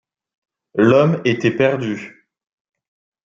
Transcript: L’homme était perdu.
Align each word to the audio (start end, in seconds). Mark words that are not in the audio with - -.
L’homme 0.79 1.21
était 1.25 1.55
perdu. 1.55 2.27